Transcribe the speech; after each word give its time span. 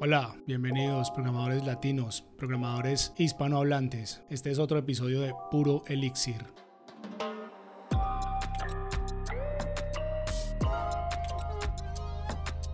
Hola, 0.00 0.36
bienvenidos 0.46 1.10
programadores 1.10 1.66
latinos, 1.66 2.24
programadores 2.36 3.12
hispanohablantes. 3.16 4.22
Este 4.30 4.52
es 4.52 4.60
otro 4.60 4.78
episodio 4.78 5.20
de 5.22 5.34
Puro 5.50 5.82
Elixir. 5.88 6.46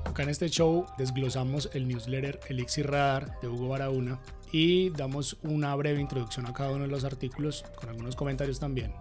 Acá 0.04 0.22
en 0.22 0.28
este 0.28 0.50
show 0.50 0.84
desglosamos 0.98 1.70
el 1.72 1.88
newsletter 1.88 2.40
Elixir 2.50 2.90
Radar 2.90 3.40
de 3.40 3.48
Hugo 3.48 3.68
Barahona 3.68 4.20
y 4.52 4.90
damos 4.90 5.36
una 5.42 5.74
breve 5.74 6.00
introducción 6.00 6.46
a 6.46 6.52
cada 6.52 6.70
uno 6.70 6.82
de 6.82 6.88
los 6.88 7.04
artículos 7.04 7.64
con 7.74 7.88
algunos 7.88 8.14
comentarios 8.14 8.60
también. 8.60 8.92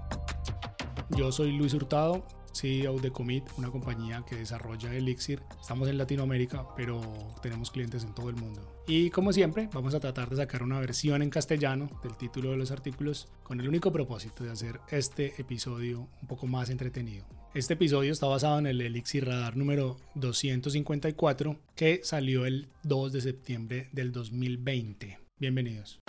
Yo 1.16 1.31
soy 1.31 1.52
Luis 1.52 1.76
Hurtado, 1.76 2.26
CEO 2.53 2.98
de 2.99 3.12
Commit, 3.12 3.44
una 3.58 3.70
compañía 3.70 4.23
que 4.27 4.35
desarrolla 4.35 4.95
Elixir. 4.95 5.41
Estamos 5.62 5.88
en 5.88 5.99
Latinoamérica, 5.99 6.66
pero 6.76 7.02
tenemos 7.44 7.70
clientes 7.70 8.04
en 8.04 8.16
todo 8.16 8.30
el 8.30 8.35
mundo. 8.35 8.62
Y 8.88 9.12
como 9.12 9.31
siempre, 9.31 9.70
vamos 9.71 9.94
a 9.94 9.99
tratar 9.99 10.30
de 10.30 10.38
sacar 10.38 10.63
una 10.63 10.80
versión 10.80 11.21
en 11.21 11.30
castellano 11.30 11.88
del 12.02 12.18
título 12.18 12.52
de 12.52 12.57
los 12.57 12.71
artículos 12.71 13.27
con 13.44 13.59
el 13.59 13.68
único 13.68 13.91
propósito 13.91 14.44
de 14.44 14.52
hacer 14.52 14.80
este 14.90 15.40
episodio 15.40 16.09
un 16.21 16.27
poco 16.27 16.48
más 16.48 16.71
entretenido. 16.71 17.26
Este 17.54 17.76
episodio 17.76 18.12
está 18.12 18.26
basado 18.26 18.57
en 18.57 18.66
el 18.66 18.82
Elixir 18.82 19.26
Radar 19.27 19.55
número 19.55 19.98
254 20.16 21.59
que 21.76 22.02
salió 22.04 22.48
el 22.48 22.70
2 22.84 23.13
de 23.13 23.21
septiembre 23.21 23.90
del 23.91 24.12
2020. 24.12 25.20
Bienvenidos. 25.38 26.02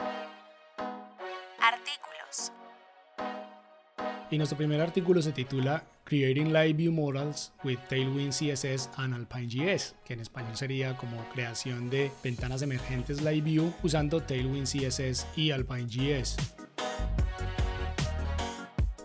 Y 4.34 4.36
nuestro 4.36 4.58
primer 4.58 4.80
artículo 4.80 5.22
se 5.22 5.30
titula 5.30 5.84
Creating 6.02 6.52
Live 6.52 6.72
View 6.72 6.90
Models 6.90 7.52
with 7.62 7.78
Tailwind 7.88 8.32
CSS 8.32 8.90
and 8.96 9.14
Alpine 9.14 9.46
JS, 9.46 9.94
que 10.04 10.14
en 10.14 10.18
español 10.18 10.56
sería 10.56 10.96
como 10.96 11.24
creación 11.32 11.88
de 11.88 12.10
ventanas 12.20 12.60
emergentes 12.62 13.22
Live 13.22 13.42
View 13.42 13.72
usando 13.84 14.20
Tailwind 14.20 14.66
CSS 14.66 15.24
y 15.36 15.52
Alpine 15.52 15.86
JS. 15.86 16.34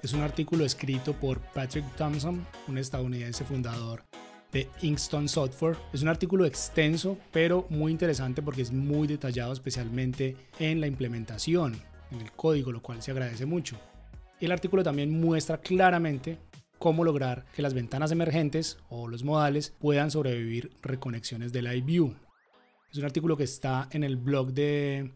Es 0.01 0.13
un 0.13 0.21
artículo 0.21 0.65
escrito 0.65 1.13
por 1.13 1.39
Patrick 1.53 1.85
Thompson, 1.95 2.43
un 2.67 2.79
estadounidense 2.79 3.45
fundador 3.45 4.03
de 4.51 4.67
Inkstone 4.81 5.27
Software. 5.27 5.77
Es 5.93 6.01
un 6.01 6.07
artículo 6.07 6.45
extenso, 6.45 7.19
pero 7.31 7.67
muy 7.69 7.91
interesante 7.91 8.41
porque 8.41 8.63
es 8.63 8.71
muy 8.71 9.07
detallado, 9.07 9.53
especialmente 9.53 10.35
en 10.57 10.81
la 10.81 10.87
implementación, 10.87 11.79
en 12.09 12.19
el 12.19 12.31
código, 12.31 12.71
lo 12.71 12.81
cual 12.81 13.03
se 13.03 13.11
agradece 13.11 13.45
mucho. 13.45 13.79
El 14.39 14.51
artículo 14.53 14.83
también 14.83 15.11
muestra 15.19 15.59
claramente 15.59 16.37
cómo 16.77 17.03
lograr 17.03 17.45
que 17.53 17.61
las 17.61 17.73
ventanas 17.73 18.11
emergentes 18.11 18.77
o 18.89 19.09
los 19.09 19.23
modales 19.23 19.75
puedan 19.79 20.11
sobrevivir 20.11 20.71
reconexiones 20.81 21.51
de 21.51 21.61
Live 21.61 22.15
Es 22.89 22.97
un 22.97 23.05
artículo 23.05 23.35
que 23.35 23.43
está 23.43 23.89
en 23.91 24.05
el 24.05 24.15
blog 24.15 24.53
de, 24.53 25.11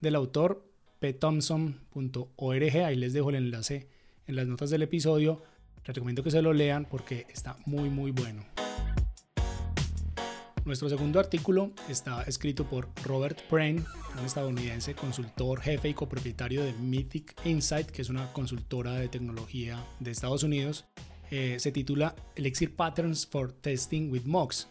del 0.00 0.14
autor 0.14 0.72
pthompson.org, 1.00 2.76
ahí 2.84 2.96
les 2.96 3.12
dejo 3.12 3.30
el 3.30 3.36
enlace 3.36 3.88
en 4.26 4.36
las 4.36 4.46
notas 4.46 4.70
del 4.70 4.82
episodio. 4.82 5.42
Les 5.84 5.94
recomiendo 5.94 6.22
que 6.22 6.30
se 6.30 6.40
lo 6.40 6.52
lean 6.52 6.86
porque 6.86 7.26
está 7.28 7.58
muy 7.66 7.90
muy 7.90 8.10
bueno. 8.10 8.61
Nuestro 10.64 10.88
segundo 10.88 11.18
artículo 11.18 11.72
está 11.88 12.22
escrito 12.22 12.64
por 12.64 12.88
Robert 13.02 13.40
Prain, 13.50 13.84
un 14.16 14.24
estadounidense 14.24 14.94
consultor, 14.94 15.60
jefe 15.60 15.88
y 15.88 15.94
copropietario 15.94 16.62
de 16.62 16.72
Mythic 16.74 17.34
Insight, 17.44 17.88
que 17.88 18.02
es 18.02 18.08
una 18.08 18.32
consultora 18.32 18.94
de 18.94 19.08
tecnología 19.08 19.84
de 19.98 20.12
Estados 20.12 20.44
Unidos. 20.44 20.84
Eh, 21.32 21.56
se 21.58 21.72
titula 21.72 22.14
Elixir 22.36 22.76
Patterns 22.76 23.26
for 23.26 23.50
Testing 23.50 24.12
with 24.12 24.22
Mox, 24.24 24.68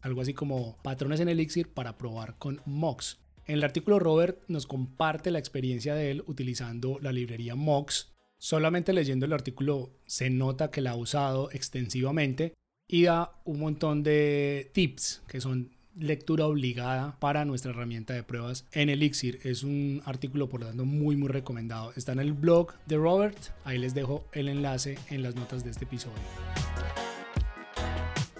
algo 0.00 0.20
así 0.20 0.32
como 0.32 0.78
patrones 0.80 1.18
en 1.18 1.28
Elixir 1.28 1.68
para 1.68 1.98
probar 1.98 2.38
con 2.38 2.62
Mox. 2.64 3.18
En 3.44 3.56
el 3.56 3.64
artículo 3.64 3.98
Robert 3.98 4.44
nos 4.46 4.68
comparte 4.68 5.32
la 5.32 5.40
experiencia 5.40 5.96
de 5.96 6.12
él 6.12 6.22
utilizando 6.28 7.00
la 7.00 7.10
librería 7.10 7.56
Mox. 7.56 8.12
Solamente 8.38 8.92
leyendo 8.92 9.26
el 9.26 9.32
artículo 9.32 9.90
se 10.06 10.30
nota 10.30 10.70
que 10.70 10.82
la 10.82 10.92
ha 10.92 10.96
usado 10.96 11.50
extensivamente 11.50 12.54
y 12.92 13.04
da 13.04 13.32
un 13.46 13.58
montón 13.58 14.02
de 14.02 14.70
tips 14.74 15.22
que 15.26 15.40
son 15.40 15.70
lectura 15.98 16.46
obligada 16.46 17.16
para 17.20 17.46
nuestra 17.46 17.70
herramienta 17.70 18.12
de 18.12 18.22
pruebas 18.22 18.66
en 18.70 18.90
Elixir. 18.90 19.40
Es 19.44 19.62
un 19.62 20.02
artículo 20.04 20.50
por 20.50 20.60
lo 20.60 20.66
tanto 20.66 20.84
muy 20.84 21.16
muy 21.16 21.28
recomendado. 21.28 21.94
Está 21.96 22.12
en 22.12 22.20
el 22.20 22.34
blog 22.34 22.74
de 22.84 22.98
Robert, 22.98 23.38
ahí 23.64 23.78
les 23.78 23.94
dejo 23.94 24.26
el 24.32 24.48
enlace 24.48 24.98
en 25.08 25.22
las 25.22 25.34
notas 25.34 25.64
de 25.64 25.70
este 25.70 25.86
episodio. 25.86 26.18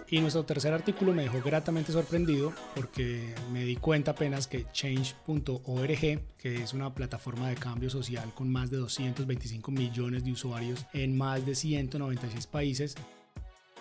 Y 0.07 0.21
nuestro 0.21 0.45
tercer 0.45 0.75
artículo 0.75 1.15
me 1.15 1.23
dejó 1.23 1.41
gratamente 1.41 1.91
sorprendido 1.91 2.53
porque 2.75 3.35
me 3.55 3.65
di 3.65 3.77
cuenta 3.77 4.11
apenas 4.11 4.47
que 4.47 4.67
change.org, 4.71 6.21
que 6.37 6.63
es 6.63 6.75
una 6.75 6.95
plataforma 6.95 7.49
de 7.49 7.55
cambio 7.55 7.89
social 7.89 8.31
con 8.35 8.53
más 8.53 8.71
de 8.71 8.77
225 8.77 9.71
millones 9.71 10.25
de 10.25 10.33
usuarios 10.33 10.85
en 10.93 11.17
más 11.17 11.47
de 11.47 11.55
196 11.55 12.47
países, 12.47 12.97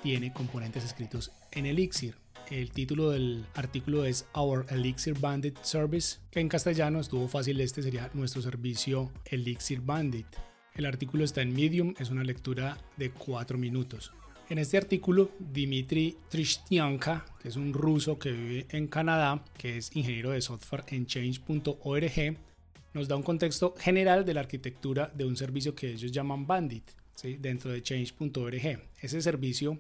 tiene 0.02 0.34
componentes 0.34 0.84
escritos 0.84 1.32
en 1.52 1.66
Elixir. 1.66 2.16
El 2.50 2.72
título 2.72 3.12
del 3.12 3.46
artículo 3.54 4.04
es 4.04 4.26
Our 4.36 4.66
Elixir 4.70 5.18
Bandit 5.18 5.58
Service, 5.62 6.18
que 6.32 6.40
en 6.40 6.50
castellano 6.50 7.00
estuvo 7.00 7.28
fácil, 7.28 7.62
este 7.62 7.82
sería 7.82 8.10
nuestro 8.14 8.42
servicio 8.42 9.12
Elixir 9.26 9.80
Bandit. 9.82 10.28
El 10.74 10.86
artículo 10.86 11.24
está 11.24 11.42
en 11.42 11.54
Medium, 11.54 11.94
es 12.00 12.10
una 12.10 12.24
lectura 12.24 12.78
de 12.98 13.12
4 13.12 13.58
minutos. 13.58 14.12
En 14.50 14.58
este 14.58 14.78
artículo, 14.78 15.32
Dimitri 15.40 16.18
Trishtianka, 16.28 17.26
que 17.42 17.48
es 17.48 17.56
un 17.56 17.74
ruso 17.74 18.20
que 18.20 18.32
vive 18.32 18.66
en 18.70 18.88
Canadá, 18.88 19.46
que 19.58 19.78
es 19.78 19.96
ingeniero 19.96 20.32
de 20.32 20.42
software 20.42 20.84
en 20.88 21.06
change.org, 21.06 22.38
nos 22.94 23.08
da 23.08 23.16
un 23.16 23.24
contexto 23.24 23.74
general 23.78 24.26
de 24.26 24.34
la 24.34 24.42
arquitectura 24.42 25.10
de 25.16 25.24
un 25.24 25.38
servicio 25.38 25.74
que 25.74 25.92
ellos 25.92 26.12
llaman 26.12 26.46
Bandit, 26.46 26.84
dentro 27.40 27.72
de 27.72 27.82
change.org. 27.82 28.82
Ese 29.00 29.22
servicio 29.22 29.80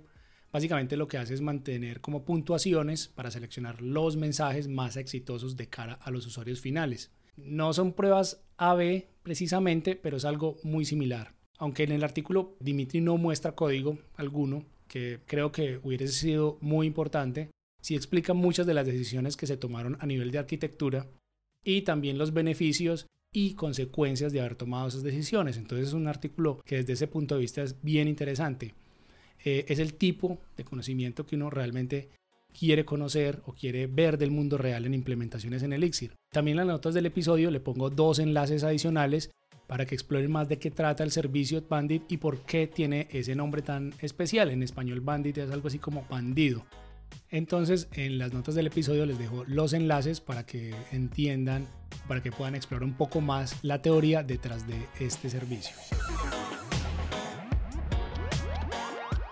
Básicamente 0.52 0.98
lo 0.98 1.08
que 1.08 1.18
hace 1.18 1.34
es 1.34 1.42
mantener 1.42 2.02
como 2.02 2.26
puntuaciones 2.26 3.08
para 3.08 3.32
seleccionar 3.32 3.82
los 3.82 4.18
mensajes 4.18 4.68
más 4.68 4.98
exitosos 4.98 5.56
de 5.56 5.68
cara 5.68 5.94
a 5.94 6.12
los 6.12 6.26
usuarios 6.26 6.60
finales. 6.60 7.12
No 7.38 7.74
son 7.74 7.94
pruebas 7.94 8.44
AB 8.58 9.06
precisamente, 9.24 9.96
pero 9.96 10.18
es 10.18 10.26
algo 10.26 10.58
muy 10.64 10.86
similar. 10.86 11.34
Aunque 11.58 11.84
en 11.84 11.92
el 11.92 12.04
artículo 12.04 12.58
Dimitri 12.60 13.02
no 13.02 13.18
muestra 13.18 13.54
código 13.54 13.98
alguno, 14.16 14.66
que 14.88 15.22
creo 15.26 15.52
que 15.52 15.80
hubiese 15.84 16.08
sido 16.08 16.58
muy 16.60 16.88
importante, 16.88 17.50
sí 17.82 17.96
explica 17.96 18.34
muchas 18.34 18.66
de 18.66 18.74
las 18.74 18.86
decisiones 18.86 19.38
que 19.38 19.48
se 19.48 19.58
tomaron 19.58 19.98
a 20.02 20.06
nivel 20.06 20.32
de 20.32 20.40
arquitectura 20.40 21.08
y 21.64 21.84
también 21.84 22.18
los 22.18 22.34
beneficios 22.34 23.08
y 23.34 23.54
consecuencias 23.54 24.34
de 24.34 24.42
haber 24.42 24.56
tomado 24.56 24.90
esas 24.90 25.04
decisiones. 25.04 25.56
Entonces 25.56 25.90
es 25.90 25.94
un 25.94 26.08
artículo 26.08 26.60
que 26.66 26.78
desde 26.78 26.94
ese 26.94 27.08
punto 27.08 27.36
de 27.36 27.42
vista 27.42 27.62
es 27.62 27.82
bien 27.82 28.08
interesante. 28.08 28.74
Eh, 29.44 29.66
es 29.68 29.80
el 29.80 29.96
tipo 29.96 30.40
de 30.56 30.64
conocimiento 30.64 31.26
que 31.26 31.36
uno 31.36 31.50
realmente 31.50 32.10
quiere 32.58 32.86
conocer 32.86 33.42
o 33.46 33.54
quiere 33.54 33.88
ver 33.88 34.18
del 34.18 34.32
mundo 34.32 34.58
real 34.58 34.86
en 34.86 34.94
implementaciones 34.94 35.64
en 35.64 35.74
Elixir. 35.74 36.14
También 36.32 36.60
en 36.60 36.68
las 36.68 36.76
notas 36.76 36.94
del 36.94 37.06
episodio 37.06 37.50
le 37.50 37.60
pongo 37.60 37.90
dos 37.90 38.20
enlaces 38.20 38.64
adicionales 38.64 39.32
para 39.68 39.86
que 39.86 39.96
exploren 39.96 40.32
más 40.32 40.50
de 40.50 40.60
qué 40.60 40.70
trata 40.70 41.04
el 41.04 41.12
servicio 41.12 41.64
Bandit 41.68 42.04
y 42.12 42.18
por 42.18 42.40
qué 42.40 42.68
tiene 42.68 43.08
ese 43.12 43.36
nombre 43.36 43.62
tan 43.62 43.94
especial. 44.02 44.50
En 44.52 44.64
español 44.64 45.00
Bandit 45.00 45.38
es 45.38 45.52
algo 45.52 45.70
así 45.70 45.80
como 45.80 46.06
bandido. 46.10 46.66
Entonces 47.30 47.88
en 47.94 48.18
las 48.18 48.34
notas 48.34 48.56
del 48.56 48.68
episodio 48.68 49.06
les 49.06 49.18
dejo 49.18 49.46
los 49.48 49.74
enlaces 49.74 50.20
para 50.20 50.46
que 50.46 50.76
entiendan, 50.92 51.68
para 52.08 52.22
que 52.22 52.32
puedan 52.32 52.56
explorar 52.56 52.84
un 52.84 52.96
poco 52.96 53.22
más 53.22 53.64
la 53.64 53.82
teoría 53.82 54.24
detrás 54.24 54.68
de 54.68 54.76
este 55.00 55.30
servicio. 55.30 55.76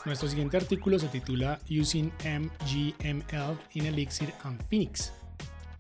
Nuestro 0.10 0.28
siguiente 0.28 0.58
artículo 0.58 0.98
se 0.98 1.08
titula 1.08 1.60
Using 1.70 2.12
MGML 2.24 3.60
in 3.76 3.86
Elixir 3.86 4.34
and 4.44 4.60
Phoenix. 4.68 5.14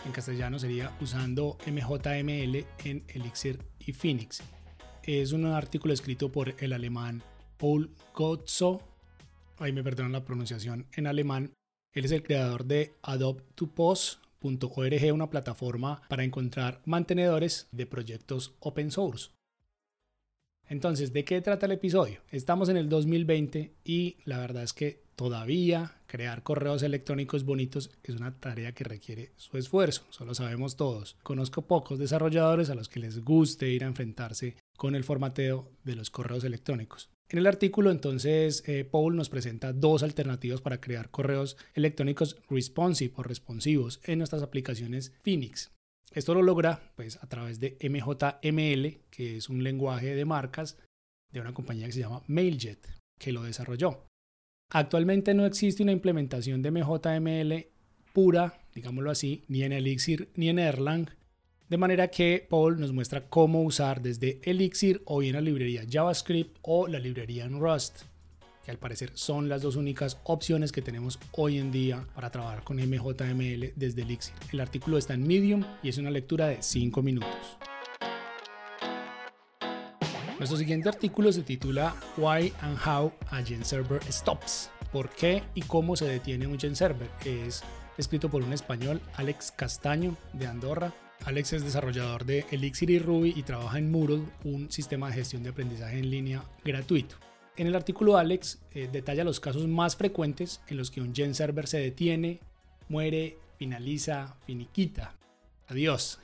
En 0.05 0.11
castellano 0.11 0.59
sería 0.59 0.95
usando 1.01 1.57
MJML 1.65 2.63
en 2.85 3.03
Elixir 3.07 3.65
y 3.79 3.91
Phoenix. 3.91 4.43
Es 5.01 5.31
un 5.31 5.47
artículo 5.47 5.95
escrito 5.95 6.31
por 6.31 6.53
el 6.59 6.73
alemán 6.73 7.23
Paul 7.57 7.89
Gotzo. 8.13 8.83
Ahí 9.57 9.73
me 9.73 9.83
perdonan 9.83 10.11
la 10.11 10.23
pronunciación 10.23 10.85
en 10.93 11.07
alemán. 11.07 11.55
Él 11.91 12.05
es 12.05 12.11
el 12.11 12.21
creador 12.21 12.65
de 12.65 12.99
adoptopos.org, 13.01 15.11
una 15.11 15.31
plataforma 15.31 16.03
para 16.07 16.23
encontrar 16.23 16.83
mantenedores 16.85 17.67
de 17.71 17.87
proyectos 17.87 18.53
open 18.59 18.91
source. 18.91 19.31
Entonces, 20.69 21.13
¿de 21.13 21.25
qué 21.25 21.41
trata 21.41 21.65
el 21.65 21.71
episodio? 21.71 22.21
Estamos 22.29 22.69
en 22.69 22.77
el 22.77 22.89
2020 22.89 23.73
y 23.83 24.17
la 24.23 24.37
verdad 24.37 24.61
es 24.61 24.73
que 24.73 25.01
todavía 25.15 25.95
crear 26.05 26.43
correos 26.43 26.83
electrónicos 26.83 27.43
bonitos 27.43 27.89
es 28.03 28.15
una 28.15 28.39
tarea 28.39 28.71
que 28.73 28.83
requiere 28.83 29.31
su 29.35 29.57
esfuerzo, 29.57 30.03
solo 30.11 30.35
sabemos 30.35 30.75
todos. 30.75 31.17
Conozco 31.23 31.63
pocos 31.63 31.97
desarrolladores 31.97 32.69
a 32.69 32.75
los 32.75 32.87
que 32.87 32.99
les 32.99 33.23
guste 33.25 33.67
ir 33.69 33.83
a 33.83 33.87
enfrentarse 33.87 34.57
con 34.77 34.93
el 34.95 35.03
formateo 35.03 35.71
de 35.83 35.95
los 35.95 36.11
correos 36.11 36.43
electrónicos. 36.43 37.09
En 37.29 37.39
el 37.39 37.47
artículo 37.47 37.89
entonces 37.89 38.63
eh, 38.67 38.85
Paul 38.85 39.15
nos 39.15 39.29
presenta 39.29 39.73
dos 39.73 40.03
alternativas 40.03 40.61
para 40.61 40.79
crear 40.79 41.09
correos 41.09 41.57
electrónicos 41.73 42.37
responsive 42.47 43.13
responsivos 43.17 44.01
en 44.03 44.19
nuestras 44.19 44.43
aplicaciones 44.43 45.13
Phoenix. 45.23 45.71
Esto 46.11 46.33
lo 46.33 46.41
logra 46.41 46.91
pues 46.95 47.17
a 47.21 47.27
través 47.27 47.59
de 47.59 47.77
MJML, 47.81 49.01
que 49.09 49.37
es 49.37 49.49
un 49.49 49.63
lenguaje 49.63 50.15
de 50.15 50.25
marcas 50.25 50.77
de 51.31 51.39
una 51.39 51.53
compañía 51.53 51.85
que 51.85 51.93
se 51.93 51.99
llama 51.99 52.23
Mailjet, 52.27 52.87
que 53.19 53.31
lo 53.31 53.43
desarrolló. 53.43 54.07
Actualmente 54.71 55.33
no 55.33 55.45
existe 55.45 55.83
una 55.83 55.91
implementación 55.91 56.61
de 56.61 56.71
MJML 56.71 57.67
pura, 58.13 58.61
digámoslo 58.73 59.11
así, 59.11 59.43
ni 59.47 59.63
en 59.63 59.71
Elixir 59.71 60.31
ni 60.35 60.49
en 60.49 60.59
Erlang, 60.59 61.09
de 61.69 61.77
manera 61.77 62.07
que 62.07 62.45
Paul 62.49 62.79
nos 62.79 62.91
muestra 62.91 63.29
cómo 63.29 63.61
usar 63.61 64.01
desde 64.01 64.41
Elixir 64.43 65.03
o 65.05 65.19
bien 65.19 65.35
la 65.35 65.41
librería 65.41 65.85
JavaScript 65.87 66.57
o 66.63 66.87
la 66.87 66.99
librería 66.99 67.45
en 67.45 67.59
Rust, 67.59 68.03
que 68.69 68.71
al 68.71 68.77
parecer 68.77 69.09
son 69.15 69.49
las 69.49 69.63
dos 69.63 69.75
únicas 69.75 70.19
opciones 70.25 70.71
que 70.71 70.83
tenemos 70.83 71.17
hoy 71.31 71.57
en 71.57 71.71
día 71.71 72.05
para 72.13 72.29
trabajar 72.29 72.63
con 72.63 72.77
MJML 72.77 73.73
desde 73.75 74.03
Elixir. 74.03 74.35
El 74.53 74.59
artículo 74.59 74.99
está 74.99 75.15
en 75.15 75.25
Medium 75.25 75.63
y 75.81 75.89
es 75.89 75.97
una 75.97 76.11
lectura 76.11 76.45
de 76.45 76.61
5 76.61 77.01
minutos. 77.01 77.57
Nuestro 80.37 80.55
siguiente 80.55 80.87
artículo 80.87 81.31
se 81.31 81.41
titula 81.41 81.95
Why 82.15 82.53
and 82.61 82.77
How 82.85 83.11
a 83.31 83.41
Gen 83.41 83.65
Server 83.65 84.03
Stops. 84.03 84.69
¿Por 84.91 85.09
qué 85.09 85.41
y 85.55 85.63
cómo 85.63 85.95
se 85.95 86.05
detiene 86.05 86.45
un 86.45 86.59
Gen 86.59 86.75
Server? 86.75 87.09
Es 87.25 87.63
escrito 87.97 88.29
por 88.29 88.43
un 88.43 88.53
español, 88.53 89.01
Alex 89.15 89.51
Castaño, 89.51 90.15
de 90.33 90.45
Andorra. 90.45 90.93
Alex 91.25 91.53
es 91.53 91.63
desarrollador 91.63 92.23
de 92.23 92.45
Elixir 92.51 92.91
y 92.91 92.99
Ruby 92.99 93.33
y 93.35 93.41
trabaja 93.41 93.79
en 93.79 93.89
Moodle, 93.89 94.25
un 94.43 94.71
sistema 94.71 95.07
de 95.07 95.15
gestión 95.15 95.41
de 95.41 95.49
aprendizaje 95.49 95.97
en 95.97 96.11
línea 96.11 96.43
gratuito. 96.63 97.15
En 97.59 97.67
el 97.67 97.75
artículo 97.75 98.17
Alex 98.17 98.61
eh, 98.71 98.89
detalla 98.91 99.23
los 99.23 99.39
casos 99.39 99.67
más 99.67 99.95
frecuentes 99.95 100.61
en 100.67 100.77
los 100.77 100.89
que 100.89 101.01
un 101.01 101.13
Gen 101.13 101.35
Server 101.35 101.67
se 101.67 101.77
detiene, 101.77 102.39
muere, 102.87 103.37
finaliza, 103.57 104.37
finiquita. 104.45 105.13
Adiós 105.67 106.19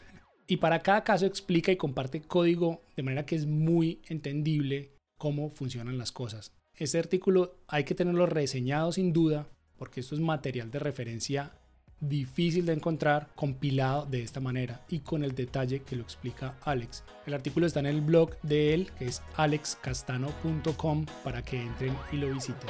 y 0.48 0.58
para 0.58 0.82
cada 0.82 1.04
caso 1.04 1.26
explica 1.26 1.72
y 1.72 1.78
comparte 1.78 2.22
código 2.22 2.84
de 2.96 3.04
manera 3.04 3.26
que 3.26 3.36
es 3.36 3.46
muy 3.46 4.02
entendible 4.08 4.92
cómo 5.18 5.50
funcionan 5.50 5.98
las 5.98 6.12
cosas. 6.12 6.54
Este 6.76 7.00
artículo 7.00 7.58
hay 7.68 7.84
que 7.84 7.96
tenerlo 7.96 8.26
reseñado 8.26 8.92
sin 8.92 9.14
duda 9.14 9.48
porque 9.78 10.00
esto 10.00 10.16
es 10.16 10.22
material 10.22 10.72
de 10.72 10.80
referencia 10.80 11.54
difícil 12.07 12.66
de 12.66 12.74
encontrar 12.74 13.30
compilado 13.36 14.06
de 14.06 14.22
esta 14.22 14.40
manera 14.40 14.81
y 14.90 15.00
con 15.00 15.24
el 15.24 15.36
detalle 15.36 15.81
que 15.81 15.96
lo 15.96 16.04
explica 16.04 16.57
Alex. 16.63 17.04
El 17.25 17.34
artículo 17.34 17.66
está 17.66 17.80
en 17.80 17.88
el 17.88 18.02
blog 18.02 18.40
de 18.42 18.74
él 18.74 18.92
que 18.98 19.06
es 19.06 19.22
alexcastano.com 19.36 21.06
para 21.24 21.42
que 21.42 21.62
entren 21.62 21.96
y 22.12 22.18
lo 22.18 22.30
visiten. 22.34 22.69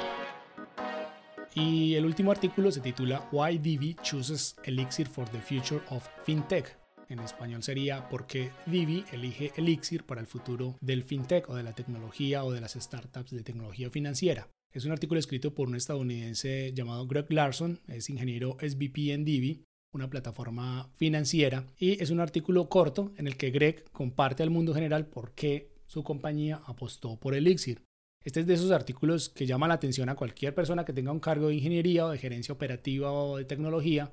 Y 1.53 1.95
el 1.95 2.05
último 2.05 2.31
artículo 2.31 2.71
se 2.71 2.81
titula 2.81 3.29
Why 3.31 3.57
Divi 3.57 3.95
Chooses 4.03 4.57
Elixir 4.63 5.07
for 5.07 5.27
the 5.29 5.39
Future 5.39 5.81
of 5.89 6.05
FinTech 6.25 6.84
en 7.09 7.19
español 7.19 7.63
sería 7.63 8.09
¿Por 8.09 8.27
qué 8.27 8.51
Divi 8.65 9.05
elige 9.11 9.51
Elixir 9.55 10.03
para 10.03 10.21
el 10.21 10.27
futuro 10.27 10.77
del 10.81 11.03
fintech 11.03 11.49
o 11.49 11.55
de 11.55 11.63
la 11.63 11.73
tecnología 11.73 12.43
o 12.43 12.51
de 12.51 12.61
las 12.61 12.73
startups 12.73 13.31
de 13.31 13.43
tecnología 13.43 13.89
financiera? 13.89 14.47
Es 14.73 14.85
un 14.85 14.91
artículo 14.91 15.19
escrito 15.19 15.55
por 15.55 15.69
un 15.69 15.75
estadounidense 15.75 16.73
llamado 16.73 17.07
Greg 17.07 17.31
Larson, 17.31 17.79
es 17.87 18.09
ingeniero 18.09 18.57
SVP 18.59 19.13
en 19.13 19.23
Divi, 19.23 19.63
una 19.93 20.09
plataforma 20.09 20.89
financiera, 20.97 21.65
y 21.77 22.03
es 22.03 22.09
un 22.09 22.19
artículo 22.19 22.67
corto 22.67 23.13
en 23.15 23.27
el 23.27 23.37
que 23.37 23.51
Greg 23.51 23.85
comparte 23.91 24.43
al 24.43 24.49
mundo 24.49 24.73
general 24.73 25.07
por 25.07 25.31
qué 25.31 25.71
su 25.85 26.03
compañía 26.03 26.61
apostó 26.65 27.17
por 27.17 27.35
Elixir. 27.35 27.81
Este 28.25 28.41
es 28.41 28.47
de 28.47 28.55
esos 28.55 28.71
artículos 28.71 29.29
que 29.29 29.45
llama 29.45 29.67
la 29.67 29.75
atención 29.75 30.09
a 30.09 30.15
cualquier 30.15 30.53
persona 30.53 30.83
que 30.83 30.93
tenga 30.93 31.11
un 31.11 31.19
cargo 31.19 31.47
de 31.47 31.55
ingeniería 31.55 32.05
o 32.05 32.09
de 32.09 32.17
gerencia 32.17 32.53
operativa 32.53 33.11
o 33.11 33.37
de 33.37 33.45
tecnología, 33.45 34.11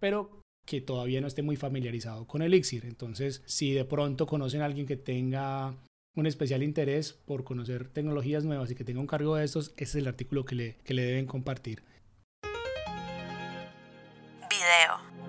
pero 0.00 0.41
que 0.64 0.80
todavía 0.80 1.20
no 1.20 1.26
esté 1.26 1.42
muy 1.42 1.56
familiarizado 1.56 2.26
con 2.26 2.42
Elixir. 2.42 2.84
Entonces, 2.86 3.42
si 3.46 3.72
de 3.72 3.84
pronto 3.84 4.26
conocen 4.26 4.62
a 4.62 4.66
alguien 4.66 4.86
que 4.86 4.96
tenga 4.96 5.74
un 6.14 6.26
especial 6.26 6.62
interés 6.62 7.12
por 7.12 7.44
conocer 7.44 7.88
tecnologías 7.88 8.44
nuevas 8.44 8.70
y 8.70 8.74
que 8.74 8.84
tenga 8.84 9.00
un 9.00 9.06
cargo 9.06 9.36
de 9.36 9.44
estos, 9.44 9.72
ese 9.76 9.84
es 9.84 9.94
el 9.96 10.08
artículo 10.08 10.44
que 10.44 10.54
le, 10.54 10.76
que 10.84 10.94
le 10.94 11.02
deben 11.02 11.26
compartir. 11.26 11.82
Video. 14.50 15.22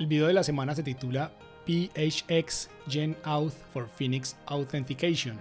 El 0.00 0.06
video 0.06 0.26
de 0.26 0.32
la 0.32 0.42
semana 0.42 0.74
se 0.74 0.82
titula 0.82 1.32
PHX 1.66 2.70
Gen 2.88 3.16
Auth 3.24 3.54
for 3.72 3.88
Phoenix 3.88 4.36
Authentication. 4.46 5.38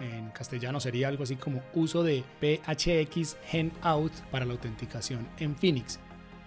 En 0.00 0.30
castellano 0.30 0.78
sería 0.78 1.08
algo 1.08 1.24
así 1.24 1.34
como 1.34 1.62
uso 1.74 2.04
de 2.04 2.22
PHX 2.40 3.36
Gen 3.46 3.72
Auth 3.82 4.12
para 4.30 4.44
la 4.44 4.52
autenticación 4.52 5.26
en 5.38 5.56
Phoenix. 5.56 5.98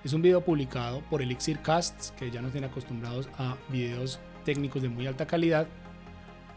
Es 0.03 0.13
un 0.13 0.23
video 0.23 0.41
publicado 0.41 1.01
por 1.11 1.21
Elixir 1.21 1.59
Casts, 1.59 2.11
que 2.17 2.31
ya 2.31 2.41
nos 2.41 2.53
tiene 2.53 2.65
acostumbrados 2.65 3.29
a 3.37 3.55
videos 3.69 4.19
técnicos 4.43 4.81
de 4.81 4.89
muy 4.89 5.05
alta 5.05 5.27
calidad. 5.27 5.67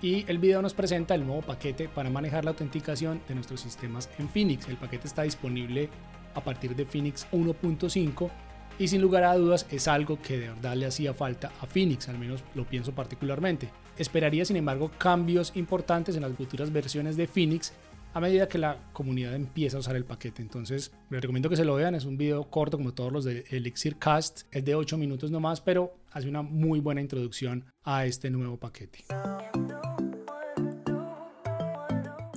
Y 0.00 0.24
el 0.30 0.38
video 0.38 0.62
nos 0.62 0.72
presenta 0.72 1.14
el 1.14 1.26
nuevo 1.26 1.42
paquete 1.42 1.86
para 1.86 2.08
manejar 2.08 2.46
la 2.46 2.52
autenticación 2.52 3.20
de 3.28 3.34
nuestros 3.34 3.60
sistemas 3.60 4.08
en 4.18 4.30
Phoenix. 4.30 4.66
El 4.68 4.76
paquete 4.76 5.06
está 5.06 5.24
disponible 5.24 5.90
a 6.34 6.42
partir 6.42 6.74
de 6.74 6.86
Phoenix 6.86 7.26
1.5 7.32 8.30
y 8.78 8.88
sin 8.88 9.02
lugar 9.02 9.24
a 9.24 9.36
dudas 9.36 9.66
es 9.70 9.88
algo 9.88 10.18
que 10.22 10.38
de 10.38 10.48
verdad 10.48 10.74
le 10.74 10.86
hacía 10.86 11.12
falta 11.12 11.52
a 11.60 11.66
Phoenix, 11.66 12.08
al 12.08 12.18
menos 12.18 12.42
lo 12.54 12.64
pienso 12.64 12.92
particularmente. 12.94 13.68
Esperaría 13.98 14.46
sin 14.46 14.56
embargo 14.56 14.90
cambios 14.96 15.52
importantes 15.54 16.16
en 16.16 16.22
las 16.22 16.32
futuras 16.32 16.72
versiones 16.72 17.18
de 17.18 17.26
Phoenix 17.26 17.74
a 18.14 18.20
medida 18.20 18.48
que 18.48 18.58
la 18.58 18.78
comunidad 18.92 19.34
empieza 19.34 19.76
a 19.76 19.80
usar 19.80 19.96
el 19.96 20.04
paquete. 20.04 20.40
Entonces, 20.40 20.92
les 21.10 21.20
recomiendo 21.20 21.50
que 21.50 21.56
se 21.56 21.64
lo 21.64 21.74
vean. 21.74 21.96
Es 21.96 22.04
un 22.04 22.16
video 22.16 22.48
corto 22.48 22.78
como 22.78 22.94
todos 22.94 23.12
los 23.12 23.24
de 23.24 23.44
Elixir 23.50 23.98
Cast. 23.98 24.42
Es 24.52 24.64
de 24.64 24.76
8 24.76 24.96
minutos 24.96 25.32
nomás, 25.32 25.60
pero 25.60 25.96
hace 26.12 26.28
una 26.28 26.42
muy 26.42 26.78
buena 26.78 27.00
introducción 27.00 27.64
a 27.82 28.06
este 28.06 28.30
nuevo 28.30 28.56
paquete. 28.56 29.04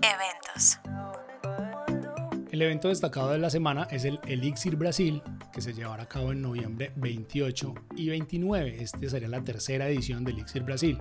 Eventos. 0.01 0.79
El 2.51 2.62
evento 2.63 2.88
destacado 2.88 3.30
de 3.30 3.38
la 3.38 3.51
semana 3.51 3.88
es 3.91 4.03
el 4.03 4.19
Elixir 4.25 4.77
Brasil, 4.77 5.21
que 5.53 5.62
se 5.62 5.73
llevará 5.73 6.03
a 6.03 6.09
cabo 6.09 6.31
en 6.31 6.41
noviembre 6.41 6.91
28 6.95 7.75
y 7.95 8.09
29. 8.09 8.81
Este 8.81 9.12
sería 9.12 9.27
la 9.27 9.44
tercera 9.44 9.88
edición 9.88 10.23
de 10.23 10.31
Elixir 10.31 10.63
Brasil. 10.63 10.97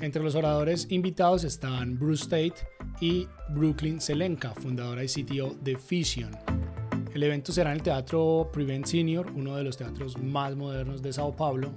Entre 0.00 0.22
los 0.22 0.36
oradores 0.36 0.86
invitados 0.90 1.42
están 1.42 1.98
Bruce 1.98 2.24
Tate 2.24 2.54
y 3.00 3.26
Brooklyn 3.48 4.00
Selenka, 4.00 4.54
fundadora 4.54 5.02
y 5.02 5.08
CTO 5.08 5.56
de 5.62 5.76
Fission. 5.76 6.30
El 7.14 7.22
evento 7.22 7.52
será 7.52 7.70
en 7.70 7.78
el 7.78 7.82
Teatro 7.82 8.50
Prevent 8.52 8.86
Senior, 8.86 9.32
uno 9.34 9.56
de 9.56 9.64
los 9.64 9.76
teatros 9.76 10.16
más 10.18 10.54
modernos 10.54 11.02
de 11.02 11.12
Sao 11.12 11.34
Paulo. 11.34 11.72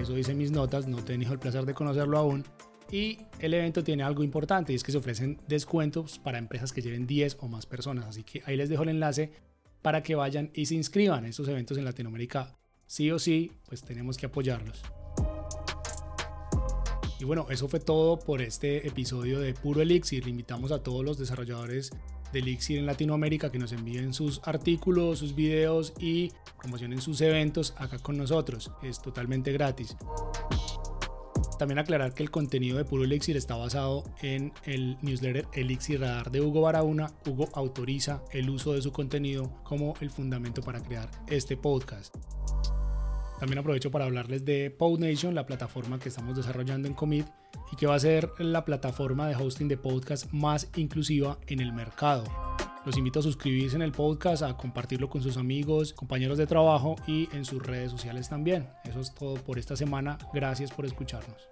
Eso 0.00 0.14
dice 0.14 0.34
mis 0.34 0.50
notas, 0.50 0.86
no 0.86 0.98
he 0.98 1.12
el 1.14 1.38
placer 1.38 1.64
de 1.64 1.74
conocerlo 1.74 2.18
aún. 2.18 2.44
Y 2.90 3.18
el 3.40 3.54
evento 3.54 3.82
tiene 3.82 4.02
algo 4.02 4.22
importante 4.22 4.74
es 4.74 4.84
que 4.84 4.92
se 4.92 4.98
ofrecen 4.98 5.40
descuentos 5.48 6.18
para 6.18 6.38
empresas 6.38 6.72
que 6.72 6.82
lleven 6.82 7.06
10 7.06 7.38
o 7.40 7.48
más 7.48 7.66
personas. 7.66 8.04
Así 8.06 8.22
que 8.22 8.42
ahí 8.46 8.56
les 8.56 8.68
dejo 8.68 8.84
el 8.84 8.90
enlace 8.90 9.32
para 9.82 10.02
que 10.02 10.14
vayan 10.14 10.50
y 10.54 10.66
se 10.66 10.74
inscriban. 10.74 11.24
Estos 11.24 11.48
eventos 11.48 11.78
en 11.78 11.84
Latinoamérica 11.84 12.54
sí 12.86 13.10
o 13.10 13.18
sí, 13.18 13.50
pues 13.66 13.82
tenemos 13.82 14.16
que 14.16 14.26
apoyarlos. 14.26 14.82
Y 17.20 17.24
bueno, 17.24 17.46
eso 17.50 17.68
fue 17.68 17.80
todo 17.80 18.18
por 18.18 18.42
este 18.42 18.86
episodio 18.86 19.40
de 19.40 19.54
Puro 19.54 19.80
Elixir. 19.80 20.26
invitamos 20.26 20.72
a 20.72 20.82
todos 20.82 21.04
los 21.04 21.16
desarrolladores 21.16 21.90
de 22.32 22.40
Elixir 22.40 22.78
en 22.78 22.86
Latinoamérica 22.86 23.52
que 23.52 23.58
nos 23.58 23.72
envíen 23.72 24.12
sus 24.12 24.40
artículos, 24.44 25.20
sus 25.20 25.34
videos 25.34 25.94
y 26.00 26.32
promocionen 26.58 27.00
sus 27.00 27.20
eventos 27.20 27.74
acá 27.76 27.98
con 27.98 28.16
nosotros. 28.16 28.72
Es 28.82 29.00
totalmente 29.00 29.52
gratis. 29.52 29.96
También 31.58 31.78
aclarar 31.78 32.14
que 32.14 32.24
el 32.24 32.32
contenido 32.32 32.78
de 32.78 32.84
Puro 32.84 33.04
Elixir 33.04 33.36
está 33.36 33.54
basado 33.54 34.02
en 34.20 34.52
el 34.64 34.98
newsletter 35.02 35.46
Elixir 35.52 36.00
Radar 36.00 36.32
de 36.32 36.40
Hugo 36.40 36.62
Barahona. 36.62 37.12
Hugo 37.26 37.48
autoriza 37.54 38.22
el 38.32 38.50
uso 38.50 38.72
de 38.72 38.82
su 38.82 38.90
contenido 38.90 39.52
como 39.62 39.94
el 40.00 40.10
fundamento 40.10 40.62
para 40.62 40.82
crear 40.82 41.08
este 41.28 41.56
podcast. 41.56 42.16
También 43.44 43.58
aprovecho 43.58 43.90
para 43.90 44.06
hablarles 44.06 44.46
de 44.46 44.70
PodNation, 44.70 45.34
la 45.34 45.44
plataforma 45.44 45.98
que 45.98 46.08
estamos 46.08 46.34
desarrollando 46.34 46.88
en 46.88 46.94
Commit 46.94 47.26
y 47.70 47.76
que 47.76 47.86
va 47.86 47.94
a 47.94 47.98
ser 47.98 48.30
la 48.38 48.64
plataforma 48.64 49.28
de 49.28 49.36
hosting 49.36 49.68
de 49.68 49.76
podcast 49.76 50.32
más 50.32 50.70
inclusiva 50.76 51.36
en 51.46 51.60
el 51.60 51.74
mercado. 51.74 52.24
Los 52.86 52.96
invito 52.96 53.18
a 53.18 53.22
suscribirse 53.22 53.76
en 53.76 53.82
el 53.82 53.92
podcast, 53.92 54.42
a 54.44 54.56
compartirlo 54.56 55.10
con 55.10 55.22
sus 55.22 55.36
amigos, 55.36 55.92
compañeros 55.92 56.38
de 56.38 56.46
trabajo 56.46 56.96
y 57.06 57.28
en 57.36 57.44
sus 57.44 57.62
redes 57.62 57.90
sociales 57.90 58.30
también. 58.30 58.66
Eso 58.82 59.00
es 59.00 59.12
todo 59.12 59.34
por 59.34 59.58
esta 59.58 59.76
semana. 59.76 60.16
Gracias 60.32 60.70
por 60.70 60.86
escucharnos. 60.86 61.46